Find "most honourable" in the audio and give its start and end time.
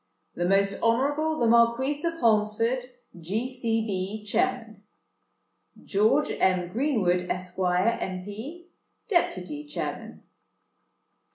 0.49-1.37